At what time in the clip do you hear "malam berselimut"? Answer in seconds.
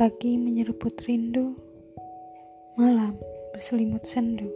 2.72-4.00